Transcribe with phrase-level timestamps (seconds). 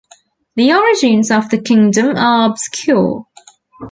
[0.55, 3.27] The origins of the kingdom are obscure.